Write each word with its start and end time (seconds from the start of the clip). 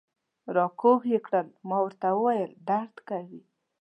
را 0.55 0.65
کږ 0.79 1.01
یې 1.11 1.19
کړل، 1.25 1.47
ما 1.67 1.77
ورته 1.83 2.07
وویل: 2.13 2.51
درد 2.67 2.95
کوي. 3.07 3.41